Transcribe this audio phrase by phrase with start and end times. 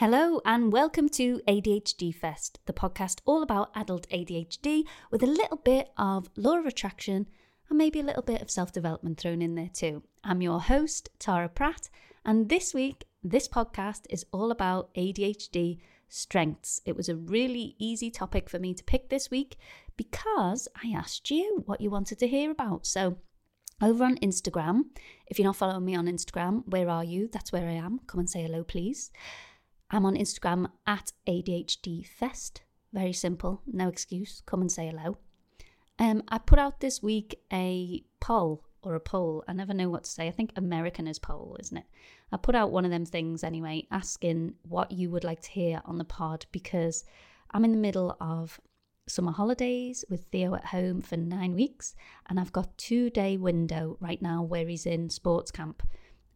[0.00, 5.58] Hello, and welcome to ADHD Fest, the podcast all about adult ADHD with a little
[5.58, 7.26] bit of law of attraction
[7.68, 10.02] and maybe a little bit of self development thrown in there too.
[10.24, 11.90] I'm your host, Tara Pratt,
[12.24, 16.80] and this week, this podcast is all about ADHD strengths.
[16.86, 19.58] It was a really easy topic for me to pick this week
[19.98, 22.86] because I asked you what you wanted to hear about.
[22.86, 23.18] So,
[23.82, 24.84] over on Instagram,
[25.26, 27.28] if you're not following me on Instagram, where are you?
[27.30, 28.00] That's where I am.
[28.06, 29.10] Come and say hello, please.
[29.92, 32.62] I'm on Instagram at ADHD Fest.
[32.92, 34.42] Very simple, no excuse.
[34.46, 35.18] Come and say hello.
[35.98, 39.44] Um, I put out this week a poll or a poll.
[39.48, 40.28] I never know what to say.
[40.28, 41.84] I think American is poll, isn't it?
[42.30, 45.82] I put out one of them things anyway, asking what you would like to hear
[45.84, 47.04] on the pod because
[47.50, 48.60] I'm in the middle of
[49.08, 51.96] summer holidays with Theo at home for nine weeks,
[52.28, 55.82] and I've got two day window right now where he's in sports camp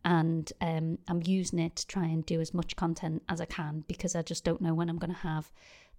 [0.04, 3.84] and um, I'm using it to try and do as much content as I can
[3.88, 5.50] because I just don't know when I'm going to have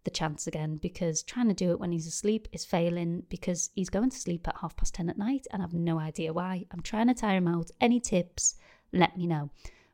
[0.04, 0.78] the chance again.
[0.78, 4.48] Because trying to do it when he's asleep is failing because he's going to sleep
[4.48, 6.66] at half past 10 at night and I've no idea why.
[6.72, 7.72] I'm trying to tire him out.
[7.82, 8.56] Any tips,
[8.94, 9.50] let me know.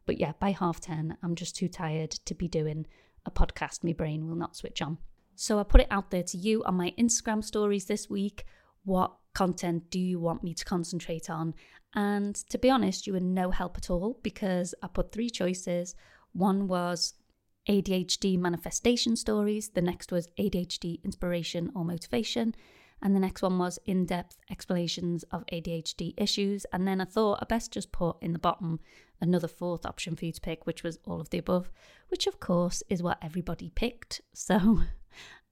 [0.05, 2.85] But yeah, by half 10, I'm just too tired to be doing
[3.25, 3.83] a podcast.
[3.83, 4.97] My brain will not switch on.
[5.35, 8.45] So I put it out there to you on my Instagram stories this week.
[8.83, 11.53] What content do you want me to concentrate on?
[11.93, 15.95] And to be honest, you were no help at all because I put three choices.
[16.33, 17.15] One was
[17.67, 22.55] ADHD manifestation stories, the next was ADHD inspiration or motivation,
[23.01, 26.65] and the next one was in depth explanations of ADHD issues.
[26.71, 28.79] And then I thought I best just put in the bottom
[29.19, 31.71] another fourth option for you to pick, which was all of the above,
[32.09, 34.21] which of course is what everybody picked.
[34.33, 34.81] So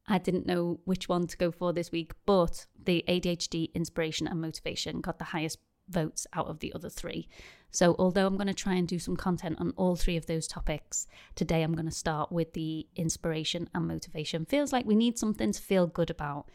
[0.08, 4.42] I didn't know which one to go for this week, but the ADHD inspiration and
[4.42, 7.28] motivation got the highest votes out of the other three.
[7.72, 10.48] So, although I'm going to try and do some content on all three of those
[10.48, 14.46] topics, today I'm going to start with the inspiration and motivation.
[14.46, 16.50] Feels like we need something to feel good about.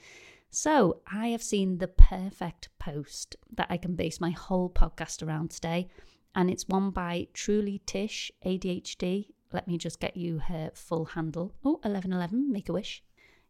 [0.51, 5.51] So, I have seen the perfect post that I can base my whole podcast around
[5.51, 5.89] today,
[6.35, 9.29] and it's one by Truly Tish ADHD.
[9.53, 11.55] Let me just get you her full handle.
[11.65, 13.05] Oh, 1111, make a wish.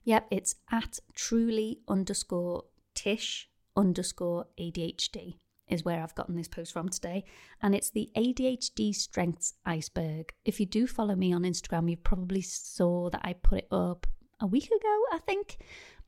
[0.05, 5.39] Yep, it's at truly underscore Tish underscore ADHD
[5.69, 7.25] is where I've gotten this post from today.
[7.63, 10.33] And it's the ADHD Strengths Iceberg.
[10.45, 14.07] If you do follow me on Instagram, you probably saw that I put it up
[14.41, 15.59] a week ago, I think.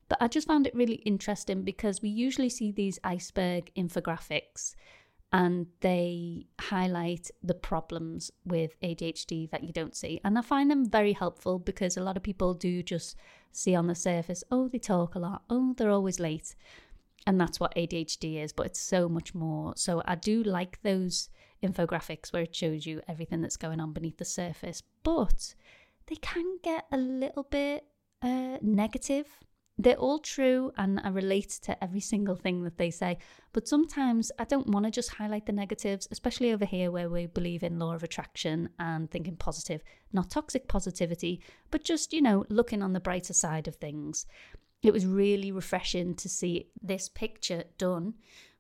[0.09, 4.75] But I just found it really interesting because we usually see these iceberg infographics
[5.33, 10.21] and they highlight the problems with ADHD that you don't see.
[10.25, 13.17] And I find them very helpful because a lot of people do just
[13.51, 16.55] see on the surface, oh, they talk a lot, oh, they're always late
[17.27, 19.75] and that's what ADHD is, but it's so much more.
[19.77, 21.29] So I do like those
[21.63, 25.55] infographics where it shows you everything that's going on beneath the surface, but
[26.07, 27.85] they can get a little bit
[28.23, 29.27] uh, negative.
[29.79, 33.19] They're all true and I relate to every single thing that they say,
[33.53, 37.27] but sometimes I don't want to just highlight the negatives, especially over here where we
[37.27, 39.83] believe in law of attraction and thinking positive,
[40.13, 44.25] not toxic positivity, but just, you know, looking on the brighter side of things
[44.83, 48.15] it was really refreshing to see this picture done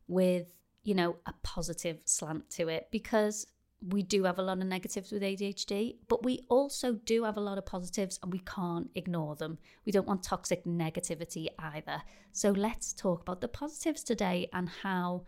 [0.08, 3.46] with, you know, a positive slant to it because
[3.86, 7.40] we do have a lot of negatives with ADHD, but we also do have a
[7.40, 9.58] lot of positives and we can't ignore them.
[9.84, 12.02] We don't want toxic negativity either.
[12.32, 15.24] So let's talk about the positives today and how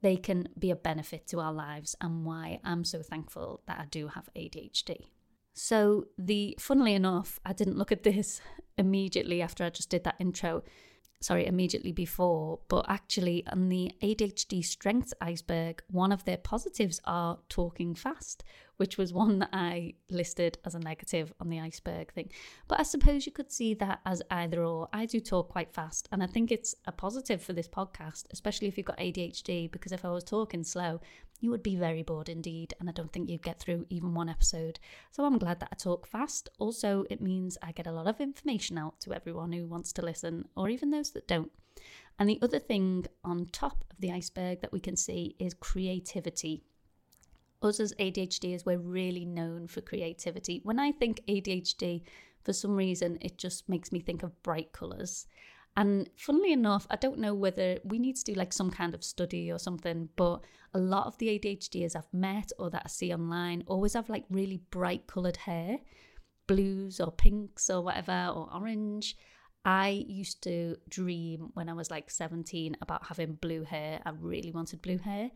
[0.00, 3.84] they can be a benefit to our lives and why I'm so thankful that I
[3.84, 5.06] do have ADHD.
[5.54, 8.40] So the funnily enough, I didn't look at this
[8.78, 10.62] immediately after I just did that intro.
[11.20, 17.38] Sorry, immediately before, but actually on the ADHD strengths iceberg, one of their positives are
[17.48, 18.42] talking fast,
[18.76, 22.30] which was one that I listed as a negative on the iceberg thing.
[22.66, 24.88] But I suppose you could see that as either or.
[24.92, 28.66] I do talk quite fast, and I think it's a positive for this podcast, especially
[28.66, 31.00] if you've got ADHD, because if I was talking slow,
[31.42, 34.28] you would be very bored indeed, and I don't think you'd get through even one
[34.28, 34.78] episode.
[35.10, 36.48] So I'm glad that I talk fast.
[36.58, 40.04] Also, it means I get a lot of information out to everyone who wants to
[40.04, 41.50] listen, or even those that don't.
[42.18, 46.62] And the other thing on top of the iceberg that we can see is creativity.
[47.60, 50.60] Us as ADHDers, we're really known for creativity.
[50.62, 52.02] When I think ADHD,
[52.44, 55.26] for some reason, it just makes me think of bright colours.
[55.76, 59.02] And funnily enough, I don't know whether we need to do like some kind of
[59.02, 63.12] study or something, but a lot of the ADHDers I've met or that I see
[63.12, 65.78] online always have like really bright coloured hair,
[66.46, 69.16] blues or pinks or whatever, or orange.
[69.64, 74.00] I used to dream when I was like 17 about having blue hair.
[74.04, 75.30] I really wanted blue hair.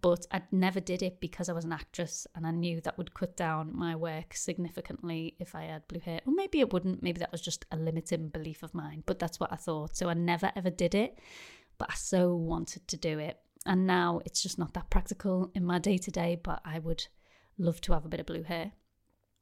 [0.00, 3.14] But I never did it because I was an actress and I knew that would
[3.14, 6.20] cut down my work significantly if I had blue hair.
[6.26, 9.40] Or maybe it wouldn't, maybe that was just a limiting belief of mine, but that's
[9.40, 9.96] what I thought.
[9.96, 11.18] So I never ever did it,
[11.78, 13.38] but I so wanted to do it.
[13.64, 17.06] And now it's just not that practical in my day to day, but I would
[17.58, 18.72] love to have a bit of blue hair.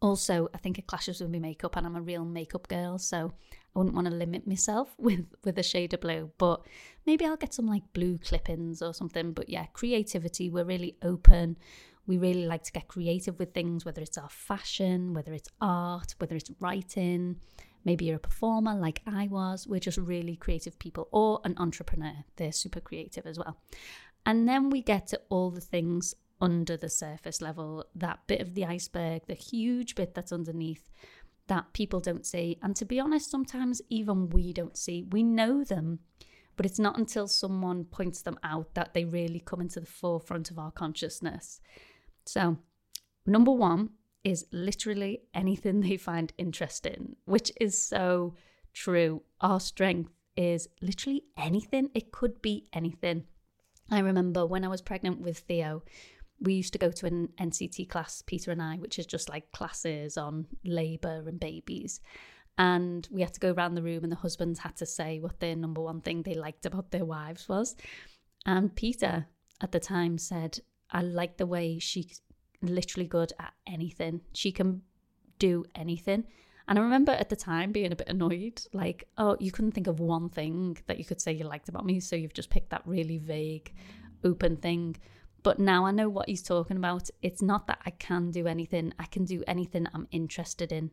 [0.03, 3.33] Also, I think it clashes with my makeup, and I'm a real makeup girl, so
[3.75, 6.31] I wouldn't want to limit myself with with a shade of blue.
[6.39, 6.67] But
[7.07, 9.33] maybe I'll get some like blue clippings or something.
[9.33, 10.51] But yeah, creativity.
[10.51, 11.57] We're really open.
[12.07, 16.15] We really like to get creative with things, whether it's our fashion, whether it's art,
[16.19, 17.37] whether it's writing.
[17.85, 19.67] Maybe you're a performer like I was.
[19.67, 22.25] We're just really creative people, or an entrepreneur.
[22.37, 23.57] They're super creative as well.
[24.27, 28.55] And then we get to all the things under the surface level, that bit of
[28.55, 30.91] the iceberg, the huge bit that's underneath
[31.49, 32.59] that people don't see.
[32.63, 35.05] And to be honest, sometimes even we don't see.
[35.11, 36.01] We know them,
[36.57, 40.51] but it's not until someone points them out that they really come into the forefront
[40.51, 41.61] of our consciousness.
[42.25, 42.59] So,
[43.27, 43.91] number one
[44.25, 48.35] is literally anything they find interesting, which is so
[48.73, 49.23] true.
[49.41, 53.25] Our strength is literally anything, it could be anything.
[53.91, 55.83] I remember when I was pregnant with Theo,
[56.41, 59.53] we used to go to an NCT class, Peter and I, which is just like
[59.53, 62.01] classes on labour and babies.
[62.59, 65.41] And we had to go around the room, and the husbands had to say what
[65.41, 67.77] their number one thing they liked about their wives was.
[68.47, 69.27] And Peter
[69.61, 70.59] at the time said,
[70.91, 72.21] I like the way she's
[72.63, 74.21] literally good at anything.
[74.33, 74.83] She can
[75.39, 76.25] do anything.
[76.69, 79.87] And I remember at the time being a bit annoyed, like, oh, you couldn't think
[79.87, 82.71] of one thing that you could say you liked about me, so you've just picked
[82.71, 83.73] that really vague,
[84.25, 84.97] open thing.
[85.47, 87.09] But now I know what he's talking about.
[87.23, 90.91] It's not that I can do anything, I can do anything I'm interested in.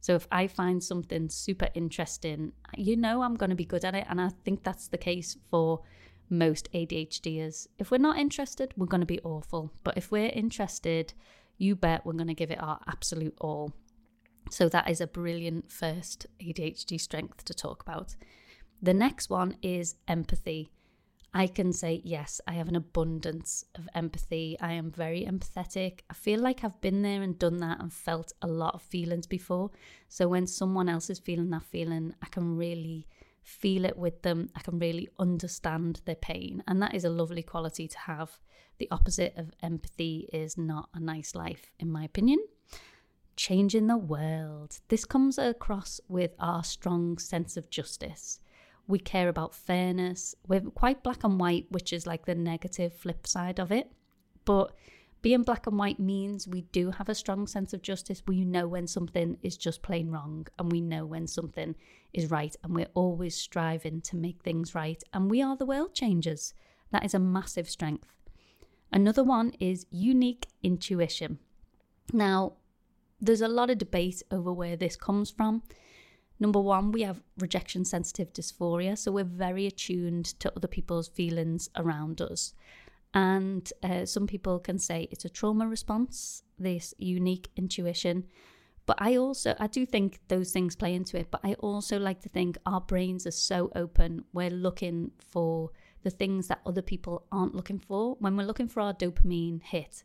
[0.00, 3.94] So if I find something super interesting, you know I'm going to be good at
[3.94, 4.04] it.
[4.10, 5.82] And I think that's the case for
[6.28, 7.68] most ADHDers.
[7.78, 9.70] If we're not interested, we're going to be awful.
[9.84, 11.14] But if we're interested,
[11.56, 13.74] you bet we're going to give it our absolute all.
[14.50, 18.16] So that is a brilliant first ADHD strength to talk about.
[18.82, 20.72] The next one is empathy.
[21.36, 24.56] I can say, yes, I have an abundance of empathy.
[24.60, 26.00] I am very empathetic.
[26.08, 29.26] I feel like I've been there and done that and felt a lot of feelings
[29.26, 29.72] before.
[30.08, 33.08] So when someone else is feeling that feeling, I can really
[33.42, 34.50] feel it with them.
[34.54, 36.62] I can really understand their pain.
[36.68, 38.38] And that is a lovely quality to have.
[38.78, 42.38] The opposite of empathy is not a nice life, in my opinion.
[43.36, 44.78] Changing the world.
[44.86, 48.38] This comes across with our strong sense of justice
[48.86, 50.34] we care about fairness.
[50.46, 53.90] We're quite black and white, which is like the negative flip side of it.
[54.44, 54.72] But
[55.22, 58.22] being black and white means we do have a strong sense of justice.
[58.26, 61.76] We know when something is just plain wrong, and we know when something
[62.12, 65.02] is right, and we're always striving to make things right.
[65.14, 66.52] And we are the world changers.
[66.90, 68.14] That is a massive strength.
[68.92, 71.38] Another one is unique intuition.
[72.12, 72.52] Now,
[73.18, 75.62] there's a lot of debate over where this comes from.
[76.44, 81.70] Number one, we have rejection sensitive dysphoria, so we're very attuned to other people's feelings
[81.74, 82.52] around us.
[83.14, 88.24] And uh, some people can say it's a trauma response, this unique intuition.
[88.84, 91.30] But I also, I do think those things play into it.
[91.30, 94.26] But I also like to think our brains are so open.
[94.34, 95.70] We're looking for
[96.02, 98.16] the things that other people aren't looking for.
[98.18, 100.04] When we're looking for our dopamine hit,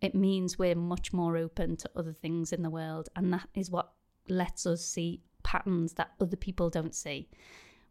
[0.00, 3.10] it means we're much more open to other things in the world.
[3.14, 3.92] And that is what
[4.28, 7.28] lets us see patterns that other people don't see.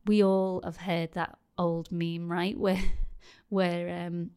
[0.05, 2.57] We all have heard that old meme, right?
[2.57, 2.81] Where
[3.49, 4.31] where um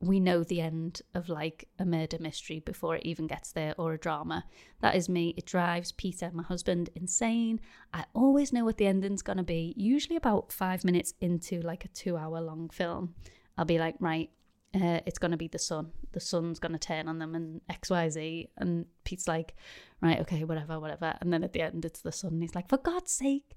[0.00, 3.94] we know the end of like a murder mystery before it even gets there or
[3.94, 4.44] a drama.
[4.80, 5.32] That is me.
[5.36, 7.60] It drives Peter, my husband, insane.
[7.94, 11.84] I always know what the ending's going to be, usually about five minutes into like
[11.84, 13.14] a two hour long film.
[13.56, 14.30] I'll be like, right,
[14.76, 15.90] uh, it's going to be the son.
[16.12, 18.48] The son's going to turn on them and XYZ.
[18.58, 19.54] And Pete's like,
[20.02, 21.16] right, okay, whatever, whatever.
[21.20, 22.34] And then at the end, it's the son.
[22.34, 23.56] And he's like, for God's sake.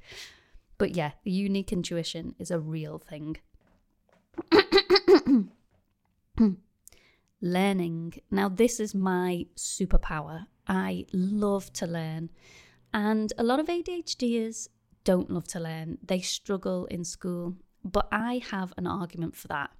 [0.77, 3.37] But yeah, the unique intuition is a real thing.
[7.41, 8.13] Learning.
[8.31, 10.45] Now, this is my superpower.
[10.67, 12.29] I love to learn.
[12.93, 14.69] And a lot of ADHDers
[15.03, 17.55] don't love to learn, they struggle in school.
[17.83, 19.71] But I have an argument for that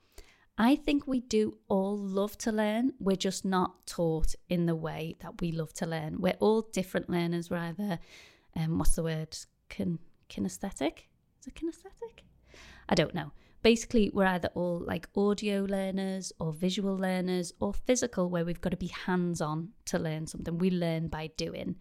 [0.62, 2.92] I think we do all love to learn.
[3.00, 6.20] We're just not taught in the way that we love to learn.
[6.20, 7.50] We're all different learners.
[7.50, 7.98] We're either,
[8.58, 9.38] um, what's the word?
[9.70, 10.00] Kin-
[10.30, 11.06] kinesthetic?
[11.40, 12.24] Is it kinesthetic?
[12.90, 13.32] I don't know.
[13.62, 18.72] Basically, we're either all like audio learners or visual learners or physical, where we've got
[18.72, 20.58] to be hands on to learn something.
[20.58, 21.78] We learn by doing.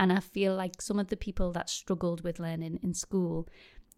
[0.00, 3.50] And I feel like some of the people that struggled with learning in school,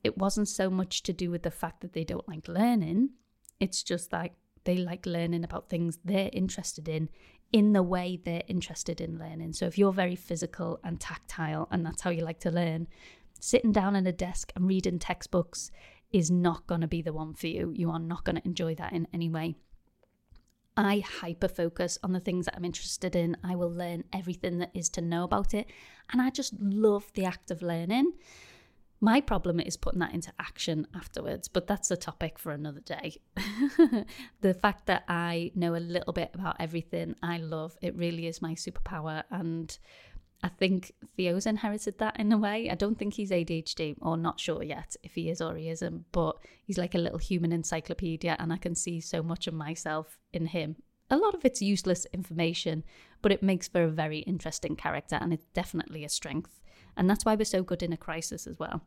[0.02, 3.10] it wasn't so much to do with the fact that they don't like learning
[3.60, 4.34] it's just like
[4.66, 7.08] They like learning about things they're interested in
[7.52, 9.52] in the way they're interested in learning.
[9.52, 12.88] So if you're very physical and tactile and that's how you like to learn,
[13.38, 15.70] sitting down at a desk and reading textbooks
[16.10, 17.72] is not going to be the one for you.
[17.76, 19.54] You are not going to enjoy that in any way.
[20.76, 23.36] I hyper focus on the things that I'm interested in.
[23.44, 25.66] I will learn everything that is to know about it.
[26.12, 28.12] And I just love the act of learning.
[29.00, 33.20] My problem is putting that into action afterwards, but that's a topic for another day.
[34.40, 38.40] the fact that I know a little bit about everything I love, it really is
[38.40, 39.24] my superpower.
[39.30, 39.76] And
[40.42, 42.70] I think Theo's inherited that in a way.
[42.70, 46.10] I don't think he's ADHD, or not sure yet if he is or he isn't,
[46.12, 50.18] but he's like a little human encyclopedia, and I can see so much of myself
[50.32, 50.76] in him.
[51.10, 52.82] A lot of it's useless information,
[53.22, 56.60] but it makes for a very interesting character, and it's definitely a strength.
[56.96, 58.82] And that's why we're so good in a crisis as well.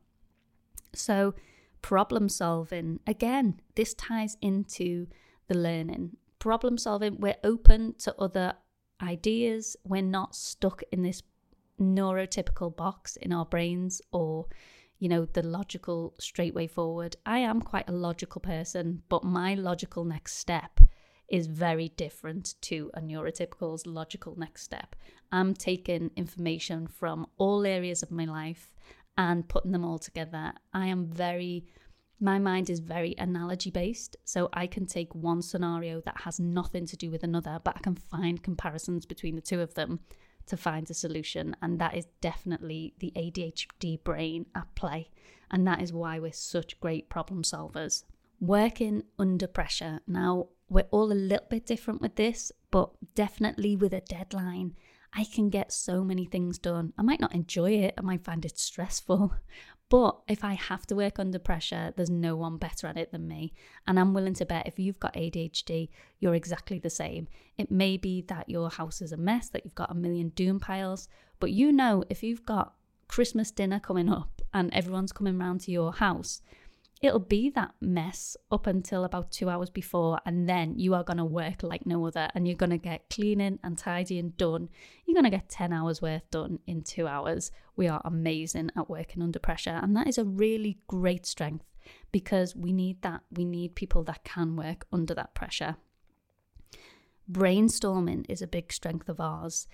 [0.93, 1.35] So,
[1.81, 5.07] problem solving, again, this ties into
[5.47, 6.17] the learning.
[6.39, 8.53] Problem solving, we're open to other
[9.01, 11.21] ideas, we're not stuck in this
[11.79, 14.45] neurotypical box in our brains or
[14.99, 19.53] you know the logical straight way forward i am quite a logical person but my
[19.53, 20.81] logical next step
[21.29, 24.95] is very different to a neurotypical's logical next step
[25.31, 28.73] i'm taking information from all areas of my life
[29.17, 31.65] and putting them all together i am very
[32.21, 36.85] my mind is very analogy based so i can take one scenario that has nothing
[36.85, 39.99] to do with another but i can find comparisons between the two of them
[40.49, 41.55] to find a solution.
[41.61, 45.09] And that is definitely the ADHD brain at play.
[45.49, 48.03] And that is why we're such great problem solvers.
[48.39, 50.01] Working under pressure.
[50.07, 54.75] Now, we're all a little bit different with this, but definitely with a deadline.
[55.13, 56.93] I can get so many things done.
[56.97, 59.33] I might not enjoy it, I might find it stressful,
[59.89, 63.27] but if I have to work under pressure, there's no one better at it than
[63.27, 63.53] me.
[63.87, 67.27] And I'm willing to bet if you've got ADHD, you're exactly the same.
[67.57, 70.59] It may be that your house is a mess, that you've got a million doom
[70.59, 71.09] piles,
[71.39, 72.75] but you know if you've got
[73.07, 76.41] Christmas dinner coming up and everyone's coming round to your house,
[77.01, 81.17] it'll be that mess up until about two hours before, and then you are going
[81.17, 84.69] to work like no other, and you're going to get cleaning and tidying done.
[85.05, 87.51] You're going to get 10 hours worth done in two hours.
[87.75, 91.65] We are amazing at working under pressure, and that is a really great strength
[92.11, 93.21] because we need that.
[93.31, 95.77] We need people that can work under that pressure.
[97.31, 99.67] Brainstorming is a big strength of ours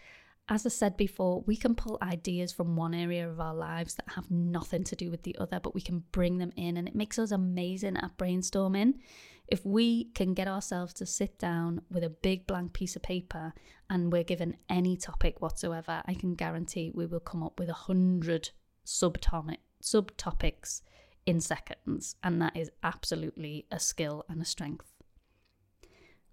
[0.47, 4.13] as I said before, we can pull ideas from one area of our lives that
[4.15, 6.95] have nothing to do with the other, but we can bring them in, and it
[6.95, 8.95] makes us amazing at brainstorming.
[9.47, 13.53] If we can get ourselves to sit down with a big blank piece of paper
[13.89, 17.73] and we're given any topic whatsoever, I can guarantee we will come up with a
[17.73, 18.49] hundred
[18.85, 20.81] subtopic subtopics
[21.25, 24.94] in seconds, and that is absolutely a skill and a strength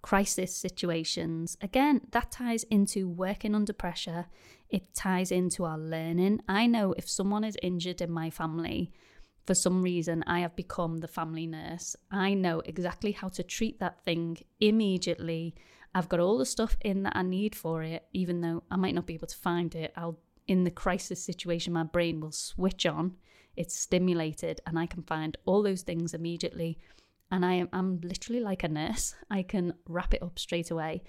[0.03, 1.57] crisis situations.
[1.61, 4.27] Again, that ties into working under pressure,
[4.69, 6.41] it ties into our learning.
[6.49, 8.91] I know if someone is injured in my family,
[9.47, 11.97] for some reason, I have become the family nurse.
[12.11, 15.55] I know exactly how to treat that thing immediately.
[15.95, 18.95] I've got all the stuff in that I need for it, even though I might
[18.95, 19.93] not be able to find it.
[19.97, 23.17] I'll, in the crisis situation, my brain will switch on,
[23.57, 26.79] it's stimulated, and I can find all those things immediately
[27.33, 29.17] and I am I'm literally like a nurse.
[29.31, 31.03] I can wrap it up straight away.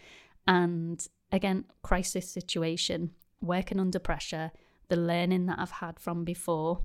[0.48, 3.12] And again, crisis situation,
[3.42, 4.51] working under pressure,
[4.88, 6.80] the learning that I've had from before,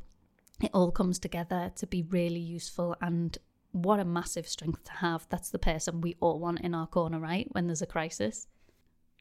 [0.60, 3.38] it all comes together to be really useful and
[3.70, 5.26] what a massive strength to have.
[5.30, 7.46] That's the person we all want in our corner, right?
[7.52, 8.48] When there's a crisis.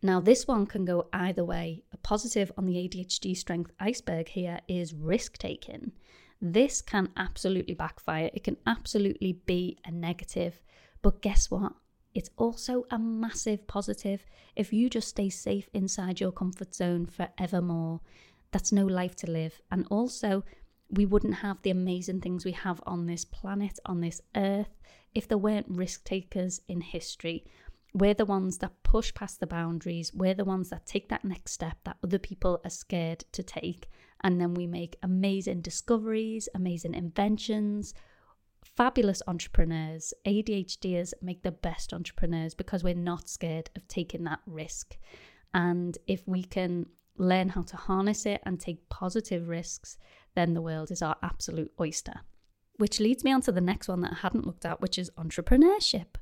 [0.02, 1.84] Now, this one can go either way.
[1.92, 5.92] A positive on the ADHD strength iceberg here is risk taking.
[6.42, 8.30] This can absolutely backfire.
[8.34, 10.62] It can absolutely be a negative.
[11.02, 11.74] But guess what?
[12.14, 14.26] It's also a massive positive.
[14.56, 18.02] If you just stay safe inside your comfort zone forevermore,
[18.52, 19.62] that's no life to live.
[19.72, 20.44] And also,
[20.90, 24.80] we wouldn't have the amazing things we have on this planet, on this earth,
[25.14, 27.46] if there weren't risk takers in history.
[27.94, 30.14] We're the ones that push past the boundaries.
[30.14, 33.90] We're the ones that take that next step that other people are scared to take.
[34.24, 37.94] And then we make amazing discoveries, amazing inventions,
[38.64, 40.14] fabulous entrepreneurs.
[40.26, 44.98] ADHDers make the best entrepreneurs because we're not scared of taking that risk.
[45.54, 49.98] And if we can learn how to harness it and take positive risks,
[50.36, 52.22] then the world is our absolute oyster.
[52.78, 55.10] Which leads me on to the next one that I hadn't looked at, which is
[55.18, 56.16] entrepreneurship.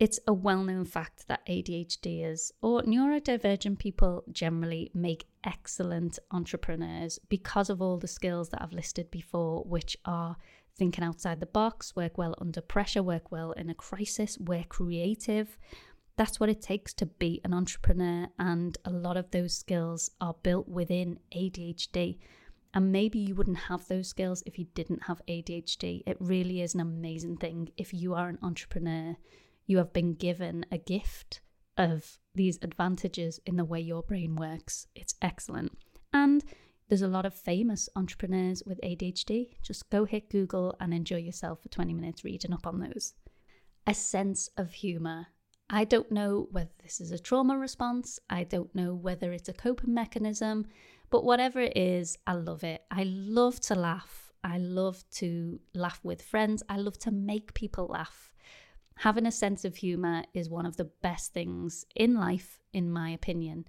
[0.00, 7.68] It's a well known fact that ADHDers or neurodivergent people generally make excellent entrepreneurs because
[7.68, 10.36] of all the skills that I've listed before, which are
[10.76, 15.58] thinking outside the box, work well under pressure, work well in a crisis, work creative.
[16.16, 20.36] That's what it takes to be an entrepreneur, and a lot of those skills are
[20.44, 22.18] built within ADHD.
[22.72, 26.04] And maybe you wouldn't have those skills if you didn't have ADHD.
[26.06, 29.16] It really is an amazing thing if you are an entrepreneur
[29.68, 31.42] you have been given a gift
[31.76, 34.88] of these advantages in the way your brain works.
[34.96, 35.78] It's excellent.
[36.12, 36.42] And
[36.88, 39.50] there's a lot of famous entrepreneurs with ADHD.
[39.62, 43.12] Just go hit Google and enjoy yourself for 20 minutes reading up on those.
[43.86, 45.26] A sense of humor.
[45.68, 49.52] I don't know whether this is a trauma response, I don't know whether it's a
[49.52, 50.66] coping mechanism,
[51.10, 52.84] but whatever it is, I love it.
[52.90, 54.32] I love to laugh.
[54.42, 56.62] I love to laugh with friends.
[56.70, 58.32] I love to make people laugh
[58.98, 63.10] having a sense of humor is one of the best things in life, in my
[63.10, 63.64] opinion.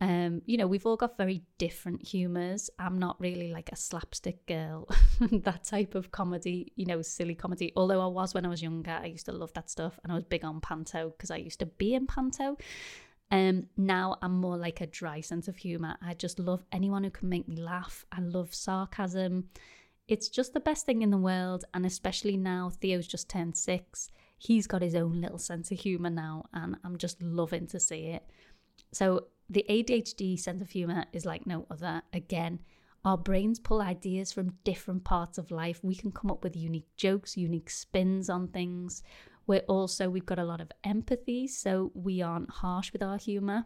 [0.00, 2.68] Um, you know, we've all got very different humors.
[2.78, 4.88] I'm not really like a slapstick girl,
[5.20, 7.72] that type of comedy, you know, silly comedy.
[7.76, 10.16] Although I was when I was younger, I used to love that stuff and I
[10.16, 12.58] was big on panto because I used to be in panto.
[13.30, 15.96] Um, now I'm more like a dry sense of humor.
[16.02, 18.04] I just love anyone who can make me laugh.
[18.12, 19.44] I love sarcasm.
[20.08, 21.64] It's just the best thing in the world.
[21.72, 26.10] And especially now, Theo's just turned six he's got his own little sense of humor
[26.10, 28.24] now, and I'm just loving to see it.
[28.92, 32.02] So, the ADHD sense of humor is like no other.
[32.12, 32.60] Again,
[33.04, 35.78] our brains pull ideas from different parts of life.
[35.84, 39.04] We can come up with unique jokes, unique spins on things.
[39.46, 43.64] We're also, we've got a lot of empathy, so we aren't harsh with our humor.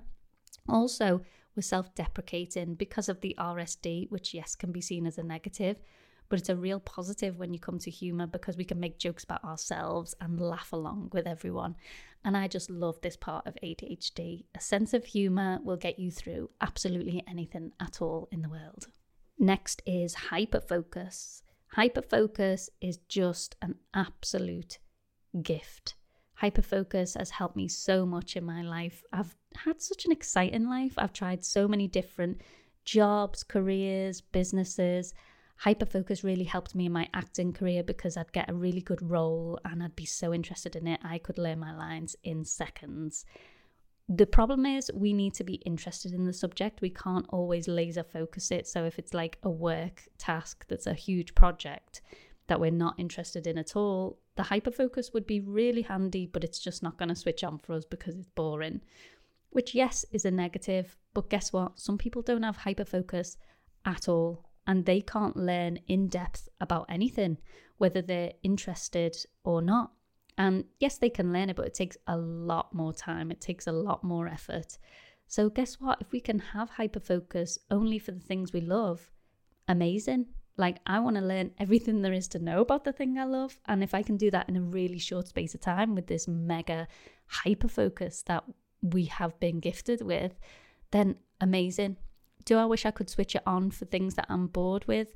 [0.68, 1.22] Also,
[1.56, 5.80] we're self deprecating because of the RSD, which, yes, can be seen as a negative
[6.30, 9.24] but it's a real positive when you come to humor because we can make jokes
[9.24, 11.74] about ourselves and laugh along with everyone.
[12.24, 14.44] And I just love this part of ADHD.
[14.54, 18.86] A sense of humor will get you through absolutely anything at all in the world.
[19.38, 21.42] Next is hyperfocus.
[21.76, 24.78] Hyperfocus is just an absolute
[25.42, 25.94] gift.
[26.40, 29.02] Hyperfocus has helped me so much in my life.
[29.12, 29.34] I've
[29.64, 30.94] had such an exciting life.
[30.96, 32.40] I've tried so many different
[32.84, 35.12] jobs, careers, businesses.
[35.64, 39.58] Hyperfocus really helped me in my acting career because I'd get a really good role
[39.64, 43.26] and I'd be so interested in it, I could learn my lines in seconds.
[44.08, 46.80] The problem is, we need to be interested in the subject.
[46.80, 48.66] We can't always laser focus it.
[48.66, 52.00] So, if it's like a work task that's a huge project
[52.48, 56.58] that we're not interested in at all, the hyperfocus would be really handy, but it's
[56.58, 58.80] just not going to switch on for us because it's boring.
[59.50, 61.78] Which, yes, is a negative, but guess what?
[61.78, 63.36] Some people don't have hyperfocus
[63.84, 67.38] at all and they can't learn in depth about anything,
[67.78, 69.90] whether they're interested or not.
[70.38, 73.66] And yes, they can learn it, but it takes a lot more time, it takes
[73.66, 74.78] a lot more effort.
[75.26, 75.98] So, guess what?
[76.00, 79.10] If we can have hyperfocus only for the things we love,
[79.66, 80.26] amazing.
[80.56, 83.58] Like, I want to learn everything there is to know about the thing I love.
[83.66, 86.28] And if I can do that in a really short space of time with this
[86.28, 86.86] mega
[87.44, 88.44] hyperfocus that
[88.82, 90.38] we have been gifted with,
[90.92, 91.96] then amazing.
[92.44, 95.14] Do I wish I could switch it on for things that I'm bored with?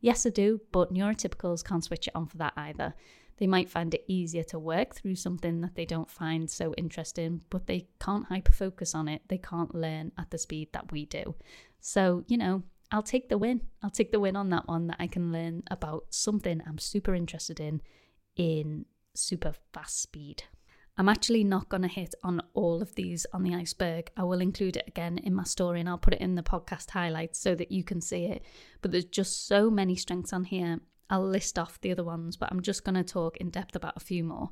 [0.00, 2.94] Yes, I do, but neurotypicals can't switch it on for that either.
[3.38, 7.40] They might find it easier to work through something that they don't find so interesting,
[7.50, 9.22] but they can't hyper focus on it.
[9.28, 11.34] They can't learn at the speed that we do.
[11.80, 13.62] So, you know, I'll take the win.
[13.82, 17.14] I'll take the win on that one that I can learn about something I'm super
[17.14, 17.80] interested in
[18.36, 20.44] in super fast speed.
[20.96, 24.10] I'm actually not going to hit on all of these on the iceberg.
[24.16, 26.90] I will include it again in my story and I'll put it in the podcast
[26.90, 28.42] highlights so that you can see it.
[28.80, 30.78] But there's just so many strengths on here.
[31.10, 33.96] I'll list off the other ones, but I'm just going to talk in depth about
[33.96, 34.50] a few more.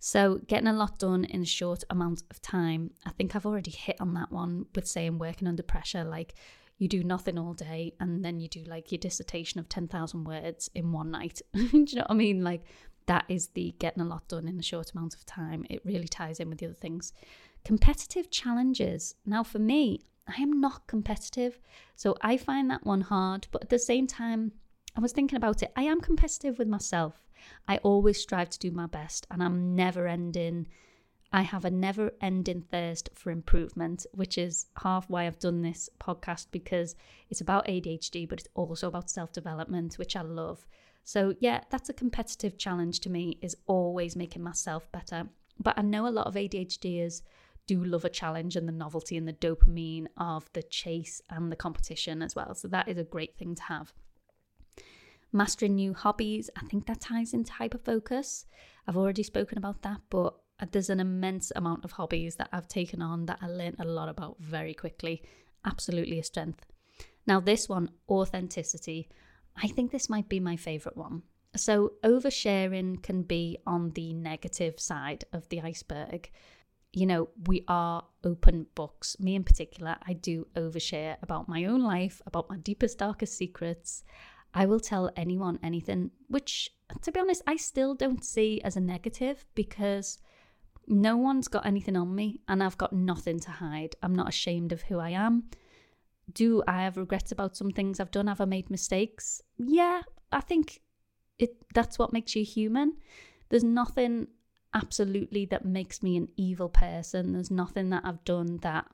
[0.00, 2.90] So, getting a lot done in a short amount of time.
[3.06, 6.04] I think I've already hit on that one with saying working under pressure.
[6.04, 6.34] Like,
[6.78, 10.68] you do nothing all day and then you do like your dissertation of 10,000 words
[10.74, 11.40] in one night.
[11.54, 12.42] do you know what I mean?
[12.42, 12.64] Like,
[13.06, 15.66] that is the getting a lot done in a short amount of time.
[15.68, 17.12] It really ties in with the other things.
[17.64, 19.14] Competitive challenges.
[19.26, 21.58] Now, for me, I am not competitive.
[21.96, 23.46] So I find that one hard.
[23.50, 24.52] But at the same time,
[24.96, 25.72] I was thinking about it.
[25.76, 27.24] I am competitive with myself.
[27.68, 30.66] I always strive to do my best and I'm never ending.
[31.32, 35.90] I have a never ending thirst for improvement, which is half why I've done this
[36.00, 36.94] podcast because
[37.28, 40.64] it's about ADHD, but it's also about self development, which I love.
[41.04, 45.28] So, yeah, that's a competitive challenge to me, is always making myself better.
[45.60, 47.22] But I know a lot of ADHDers
[47.66, 51.56] do love a challenge and the novelty and the dopamine of the chase and the
[51.56, 52.54] competition as well.
[52.54, 53.92] So, that is a great thing to have.
[55.32, 58.44] Mastering new hobbies, I think that ties into hyperfocus.
[58.86, 60.34] I've already spoken about that, but
[60.70, 64.08] there's an immense amount of hobbies that I've taken on that I learned a lot
[64.08, 65.22] about very quickly.
[65.64, 66.64] Absolutely a strength.
[67.26, 69.08] Now, this one, authenticity,
[69.56, 71.22] I think this might be my favorite one.
[71.56, 76.30] So, oversharing can be on the negative side of the iceberg.
[76.92, 79.18] You know, we are open books.
[79.20, 84.02] Me in particular, I do overshare about my own life, about my deepest, darkest secrets.
[84.52, 86.70] I will tell anyone anything, which,
[87.02, 90.18] to be honest, I still don't see as a negative because
[90.86, 93.96] no one's got anything on me and I've got nothing to hide.
[94.02, 95.44] I'm not ashamed of who I am.
[96.32, 98.26] Do I have regrets about some things I've done?
[98.26, 99.42] Have I made mistakes?
[99.58, 100.80] Yeah, I think
[101.38, 102.96] it that's what makes you human.
[103.48, 104.28] There's nothing
[104.72, 107.32] absolutely that makes me an evil person.
[107.32, 108.86] There's nothing that I've done that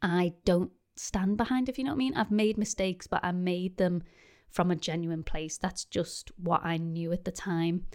[0.00, 2.14] I don't stand behind, if you know what I mean.
[2.14, 4.02] I've made mistakes, but I made them
[4.50, 5.58] from a genuine place.
[5.58, 7.86] That's just what I knew at the time.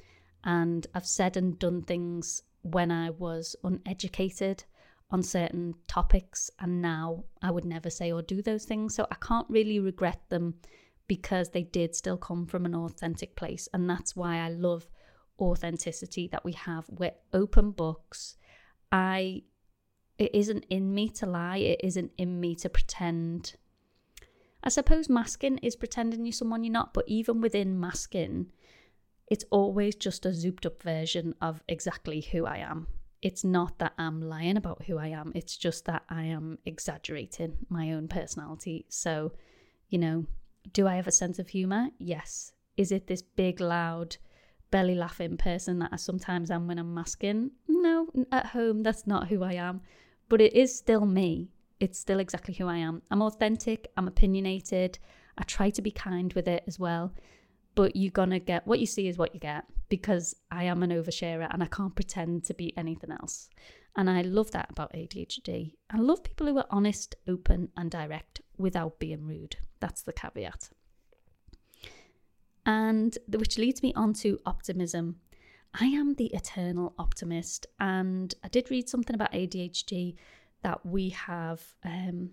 [0.43, 4.65] And I've said and done things when I was uneducated
[5.12, 8.95] on certain topics, and now I would never say or do those things.
[8.95, 10.56] So I can't really regret them
[11.08, 13.67] because they did still come from an authentic place.
[13.74, 14.88] And that's why I love
[15.39, 16.86] authenticity that we have.
[16.89, 18.36] We're open books.
[18.91, 19.43] I
[20.17, 23.56] it isn't in me to lie, it isn't in me to pretend.
[24.62, 28.48] I suppose masking is pretending you're someone you're not, but even within masking,
[29.32, 32.88] it's always just a zooped up version of exactly who I am.
[33.21, 37.58] It's not that I'm lying about who I am, it's just that I am exaggerating
[37.69, 38.86] my own personality.
[38.89, 39.34] So,
[39.89, 40.25] you know,
[40.71, 41.89] do I have a sense of humour?
[41.97, 42.53] Yes.
[42.77, 44.17] Is it this big, loud,
[44.71, 47.51] belly laughing person that I sometimes am when I'm masking?
[47.67, 49.82] No, at home, that's not who I am.
[50.29, 51.49] But it is still me.
[51.79, 53.01] It's still exactly who I am.
[53.12, 54.99] I'm authentic, I'm opinionated,
[55.38, 57.13] I try to be kind with it as well
[57.79, 60.89] but you're gonna get what you see is what you get because I am an
[60.89, 63.49] oversharer and I can't pretend to be anything else.
[63.95, 65.75] And I love that about ADHD.
[65.89, 69.55] I love people who are honest, open, and direct without being rude.
[69.79, 70.71] That's the caveat.
[72.65, 75.15] And which leads me on to optimism.
[75.73, 80.15] I am the eternal optimist, and I did read something about ADHD
[80.63, 82.31] that we have um,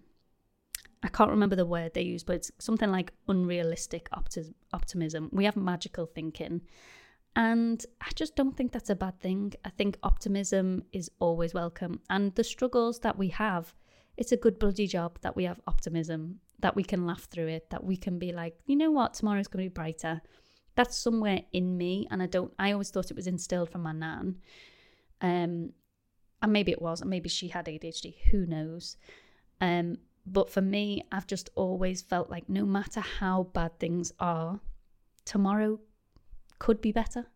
[1.03, 5.29] I can't remember the word they use, but it's something like unrealistic opti- optimism.
[5.33, 6.63] We have magical thinking.
[7.37, 9.53] And I just don't think that's a bad thing.
[9.65, 12.01] I think optimism is always welcome.
[12.09, 13.75] And the struggles that we have,
[14.17, 17.69] it's a good bloody job that we have optimism, that we can laugh through it,
[17.71, 20.23] that we can be like, you know what, tomorrow's going to be brighter.
[20.77, 22.09] That's somewhere in me.
[22.11, 24.37] And I don't, I always thought it was instilled from my nan.
[25.21, 25.73] Um,
[26.43, 28.97] and maybe it was, and maybe she had ADHD, who knows.
[29.61, 34.61] Um, but for me, I've just always felt like no matter how bad things are,
[35.25, 35.79] tomorrow
[36.59, 37.27] could be better.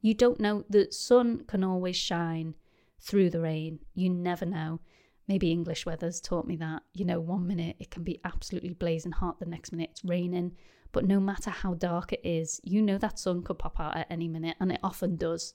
[0.00, 0.64] You don't know.
[0.68, 2.54] The sun can always shine
[2.98, 3.80] through the rain.
[3.94, 4.80] You never know.
[5.28, 6.82] Maybe English weather's taught me that.
[6.94, 10.52] You know, one minute it can be absolutely blazing hot, the next minute it's raining.
[10.92, 14.10] But no matter how dark it is, you know that sun could pop out at
[14.10, 15.54] any minute, and it often does.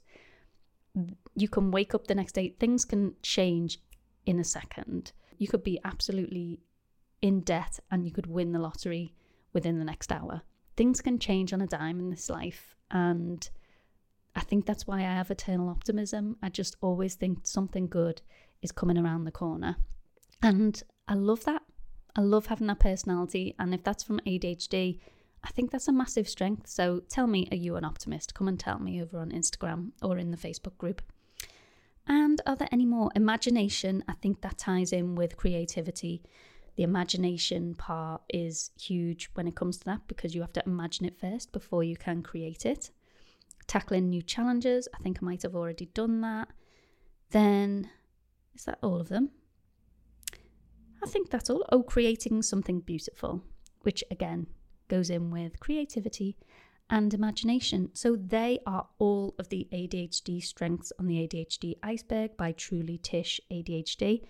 [1.36, 3.82] You can wake up the next day, things can change
[4.26, 5.12] in a second.
[5.38, 6.62] You could be absolutely
[7.22, 9.14] in debt and you could win the lottery
[9.54, 10.42] within the next hour.
[10.76, 12.76] Things can change on a dime in this life.
[12.92, 13.50] And
[14.36, 16.38] I think that's why I have eternal optimism.
[16.44, 18.22] I just always think something good
[18.62, 19.78] is coming around the corner.
[20.42, 21.62] And I love that.
[22.16, 23.56] I love having that personality.
[23.58, 25.00] And if that's from ADHD,
[25.44, 26.68] I think that's a massive strength.
[26.68, 28.34] So tell me, are you an optimist?
[28.34, 31.02] Come and tell me over on Instagram or in the Facebook group.
[32.08, 33.12] And are there any more?
[33.16, 36.24] Imagination, I think that ties in with creativity
[36.76, 41.06] the imagination part is huge when it comes to that because you have to imagine
[41.06, 42.92] it first before you can create it.
[43.68, 46.50] Tackling new challenges, I think I might have already done that.
[47.32, 47.90] Then,
[48.54, 49.32] is that all of them?
[51.04, 51.66] I think that's all.
[51.72, 53.42] Oh, creating something beautiful,
[53.82, 54.48] which again
[54.88, 56.36] goes in with creativity
[56.90, 57.90] and imagination.
[57.94, 63.40] So, they are all of the ADHD strengths on the ADHD iceberg by Truly Tish
[63.52, 64.26] ADHD.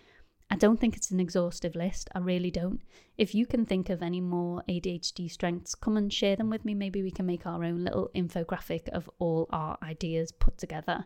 [0.50, 2.08] I don't think it's an exhaustive list.
[2.14, 2.82] I really don't.
[3.18, 6.74] If you can think of any more ADHD strengths, come and share them with me.
[6.74, 11.06] Maybe we can make our own little infographic of all our ideas put together.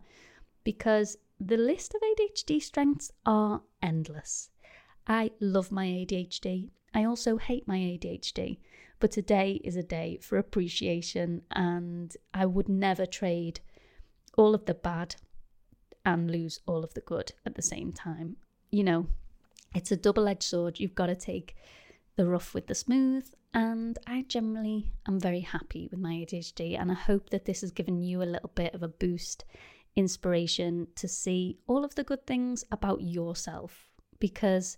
[0.63, 4.49] Because the list of ADHD strengths are endless.
[5.07, 6.69] I love my ADHD.
[6.93, 8.59] I also hate my ADHD.
[8.99, 13.61] But today is a day for appreciation, and I would never trade
[14.37, 15.15] all of the bad
[16.05, 18.35] and lose all of the good at the same time.
[18.71, 19.07] You know,
[19.73, 20.79] it's a double edged sword.
[20.79, 21.55] You've got to take
[22.15, 23.29] the rough with the smooth.
[23.53, 26.79] And I generally am very happy with my ADHD.
[26.79, 29.45] And I hope that this has given you a little bit of a boost
[29.95, 34.77] inspiration to see all of the good things about yourself because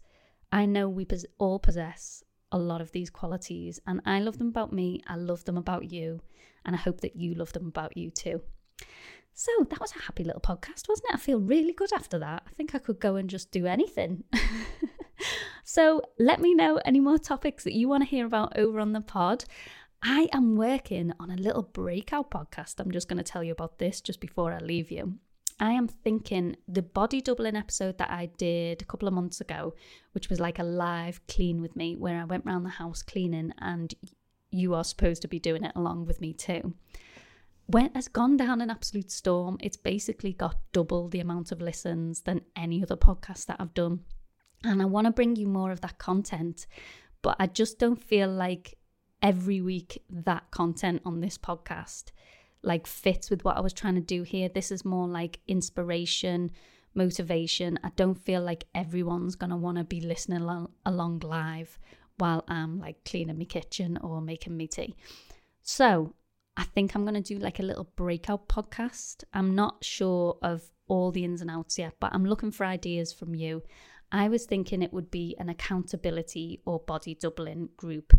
[0.52, 4.74] I know we all possess a lot of these qualities and I love them about
[4.74, 6.22] me, I love them about you,
[6.66, 8.42] and I hope that you love them about you too.
[9.34, 11.16] So that was a happy little podcast, wasn't it?
[11.16, 12.44] I feel really good after that.
[12.48, 14.24] I think I could go and just do anything.
[15.64, 18.94] so let me know any more topics that you want to hear about over on
[18.94, 19.46] the pod.
[20.04, 22.80] I am working on a little breakout podcast.
[22.80, 25.16] I'm just going to tell you about this just before I leave you.
[25.60, 29.76] I am thinking the body doubling episode that I did a couple of months ago,
[30.14, 33.54] which was like a live clean with me, where I went around the house cleaning
[33.60, 33.94] and
[34.50, 36.74] you are supposed to be doing it along with me too.
[37.72, 39.58] When has gone down an absolute storm.
[39.62, 44.02] It's basically got double the amount of listens than any other podcast that I've done.
[44.66, 46.68] And I want to bring you more of that content,
[47.22, 48.78] but I just don't feel like
[49.22, 52.12] every week that content on this podcast
[52.62, 54.50] like fits with what I was trying to do here.
[54.50, 56.52] This is more like inspiration,
[56.94, 57.80] motivation.
[57.86, 60.42] I don't feel like everyone's going to want to be listening
[60.86, 61.80] along live
[62.18, 64.98] while I'm like cleaning my kitchen or making me tea.
[65.64, 66.16] So,
[66.62, 69.24] I think I'm going to do like a little breakout podcast.
[69.34, 73.12] I'm not sure of all the ins and outs yet, but I'm looking for ideas
[73.12, 73.64] from you.
[74.12, 78.14] I was thinking it would be an accountability or body doubling group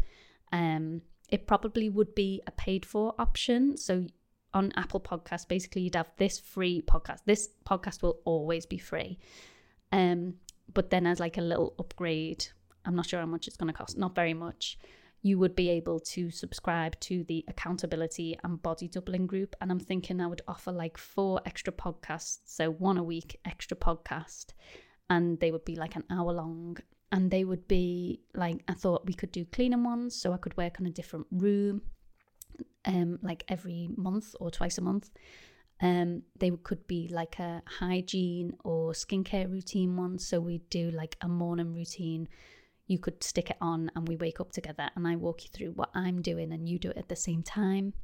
[0.53, 3.77] um, it probably would be a paid for option.
[3.77, 4.07] So
[4.53, 7.21] on Apple Podcast, basically you'd have this free podcast.
[7.25, 9.19] This podcast will always be free.
[9.91, 10.35] Um,
[10.73, 12.47] but then as like a little upgrade,
[12.85, 13.97] I'm not sure how much it's going to cost.
[13.97, 14.79] Not very much.
[15.23, 19.55] You would be able to subscribe to the accountability and body doubling group.
[19.61, 22.41] And I'm thinking I would offer like four extra podcasts.
[22.45, 24.47] So one a week extra podcast.
[25.09, 26.79] And they would be like an hour long
[27.13, 30.57] and they would be like I thought we could do cleaning ones, so I could
[30.57, 31.83] work on a different room,
[32.87, 35.11] um, like every month or twice a month.
[35.81, 40.19] Um, they could be like a hygiene or skincare routine one.
[40.19, 42.29] So we'd do like a morning routine.
[42.87, 45.73] You could stick it on, and we wake up together, and I walk you through
[45.73, 47.95] what I'm doing, and you do it at the same time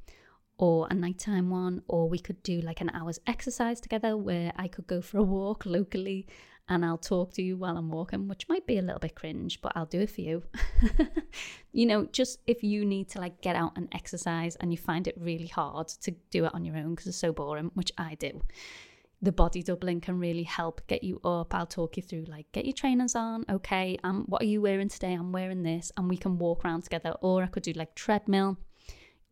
[0.59, 4.67] or a nighttime one, or we could do like an hour's exercise together where I
[4.67, 6.27] could go for a walk locally
[6.69, 9.61] and I'll talk to you while I'm walking, which might be a little bit cringe,
[9.63, 10.43] but I'll do it for you.
[11.73, 15.07] you know, just if you need to like get out and exercise and you find
[15.07, 18.17] it really hard to do it on your own because it's so boring, which I
[18.17, 18.43] do.
[19.21, 21.53] The body doubling can really help get you up.
[21.53, 23.45] I'll talk you through like get your trainers on.
[23.51, 25.15] Okay, um, what are you wearing today?
[25.15, 27.15] I'm wearing this, and we can walk around together.
[27.21, 28.59] Or I could do like treadmill,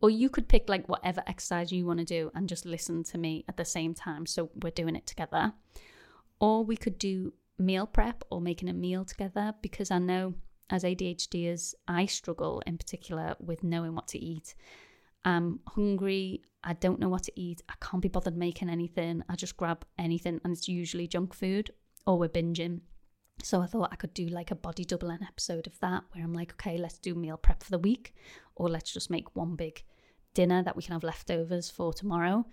[0.01, 3.17] or you could pick like whatever exercise you want to do and just listen to
[3.17, 4.25] me at the same time.
[4.25, 5.53] So we're doing it together
[6.39, 10.35] or we could do meal prep or making a meal together because I know
[10.69, 14.53] as ADHDers, I struggle in particular with knowing what to eat.
[15.25, 19.23] I'm hungry, I don't know what to eat, I can't be bothered making anything.
[19.29, 21.71] I just grab anything and it's usually junk food
[22.05, 22.81] or we're binging.
[23.43, 26.33] So I thought I could do like a body doubling episode of that where I'm
[26.33, 28.15] like, okay, let's do meal prep for the week
[28.55, 29.83] or let's just make one big
[30.33, 32.45] dinner that we can have leftovers for tomorrow.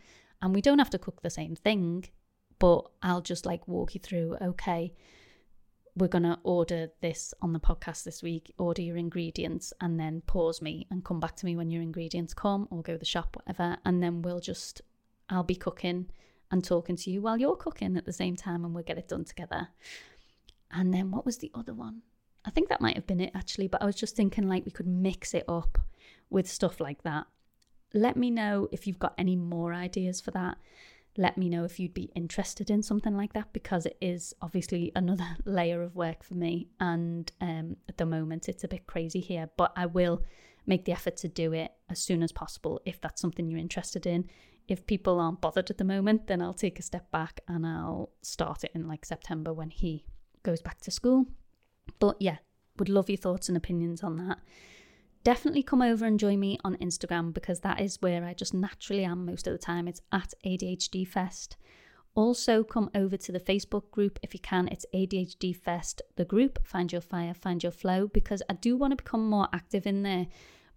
[0.43, 2.05] And we don't have to cook the same thing
[2.59, 4.95] but I'll just like walk you through okay,
[5.97, 10.23] we're going to order this on the podcast this week, order your ingredients, and then
[10.27, 13.05] pause me and come back to me when your ingredients come or go to the
[13.05, 13.77] shop, whatever.
[13.85, 14.83] And then we'll just,
[15.29, 16.11] I'll be cooking
[16.51, 19.09] and talking to you while you're cooking at the same time and we'll get it
[19.09, 19.69] done together.
[20.71, 22.03] And then what was the other one?
[22.45, 24.73] I think that might have been it actually, but I was just thinking like we
[24.73, 25.79] could mix it up
[26.29, 27.27] with stuff like that.
[27.93, 30.59] Let me know if you've got any more ideas for that
[31.17, 34.93] let me know if you'd be interested in something like that because it is obviously
[34.97, 36.69] another layer of work for me.
[36.81, 40.23] And um, at the moment, it's a bit crazy here, but I will
[40.67, 44.07] make the effort to do it as soon as possible if that's something you're interested
[44.07, 44.29] in.
[44.67, 48.11] If people aren't bothered at the moment, then I'll take a step back and I'll
[48.23, 50.05] start it in like September when he
[50.43, 51.27] goes back to school.
[51.99, 52.39] But yeah,
[52.79, 54.39] would love your thoughts and opinions on that
[55.25, 59.05] definitely come over and join me on Instagram because that is where I just naturally
[59.05, 59.89] am most of the time.
[59.89, 61.57] It's at ADHD Fest.
[62.15, 64.69] Also, come over to the Facebook group if you can.
[64.69, 66.65] It's ADHD Fest, the group.
[66.65, 70.05] Find your fire, find your flow, because I do want to become more active in
[70.05, 70.29] there,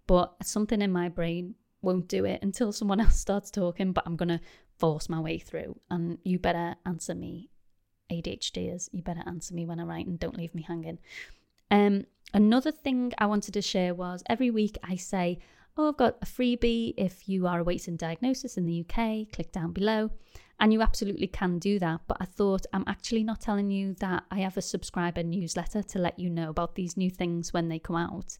[0.08, 3.92] but something in my brain won't do it until someone else starts talking.
[3.92, 4.40] But I'm going to
[4.78, 7.50] force my way through, and you better answer me,
[8.10, 8.88] ADHDers.
[8.90, 10.98] You better answer me when I write and don't leave me hanging.
[11.70, 12.04] Um,
[12.34, 15.38] Another thing I wanted to share was every week I say,
[15.76, 16.92] Oh, I've got a freebie.
[16.96, 20.10] If you are awaiting diagnosis in the UK, click down below.
[20.60, 22.00] And you absolutely can do that.
[22.08, 25.98] But I thought I'm actually not telling you that I have a subscriber newsletter to
[26.00, 28.36] let you know about these new things when they come out.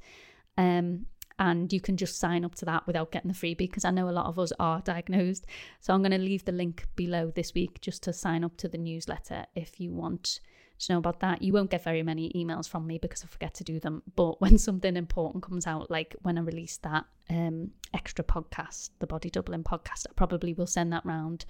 [0.58, 1.06] Um,
[1.38, 4.08] and you can just sign up to that without getting the freebie because I know
[4.08, 5.46] a lot of us are diagnosed.
[5.80, 8.68] So I'm going to leave the link below this week just to sign up to
[8.68, 10.40] the newsletter if you want
[10.78, 11.42] to know about that.
[11.42, 14.02] You won't get very many emails from me because I forget to do them.
[14.14, 19.06] But when something important comes out, like when I release that um, extra podcast, the
[19.06, 21.44] Body Doubling podcast, I probably will send that round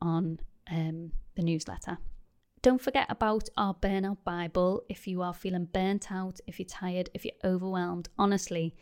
[0.00, 1.98] on um, the newsletter.
[2.62, 7.10] Don't forget about our Burnout Bible if you are feeling burnt out, if you're tired,
[7.12, 8.08] if you're overwhelmed.
[8.18, 8.74] Honestly,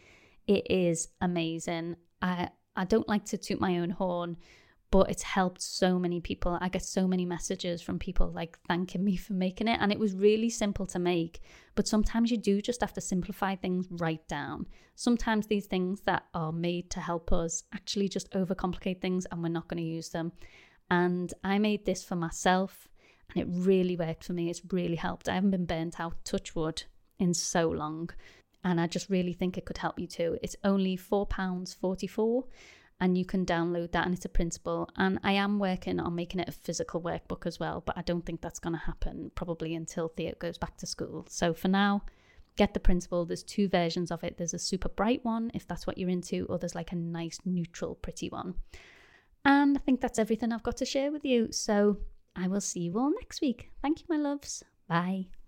[0.47, 1.97] it is amazing.
[2.21, 4.37] I, I don't like to toot my own horn,
[4.93, 6.59] but it's helped so many people.
[6.61, 9.79] I get so many messages from people like thanking me for making it.
[9.81, 11.41] And it was really simple to make.
[11.75, 14.67] But sometimes you do just have to simplify things right down.
[14.95, 19.49] Sometimes these things that are made to help us actually just overcomplicate things and we're
[19.49, 20.31] not going to use them.
[20.91, 22.87] And I made this for myself
[23.35, 24.51] and it really worked for me.
[24.51, 25.27] It's really helped.
[25.27, 26.83] I haven't been burnt out, touch wood,
[27.19, 28.11] in so long.
[28.63, 30.37] And I just really think it could help you too.
[30.43, 32.45] It's only £4.44
[33.03, 34.89] and you can download that and it's a printable.
[34.97, 38.25] And i am working on making it a physical workbook as well but i don't
[38.25, 41.27] think that's going to happen probably until theo goes back to school.
[41.29, 42.03] So for now
[42.57, 43.25] get the printable.
[43.25, 44.37] There's two versions of it.
[44.37, 47.39] There's a super bright one if that's what you're into or there's like a nice
[47.45, 48.55] neutral pretty one.
[49.45, 51.51] And i think that's everything i've got to share with you.
[51.51, 51.99] So
[52.37, 53.71] i will see you all next week.
[53.83, 54.63] Thank you my loves.
[54.89, 55.42] Bye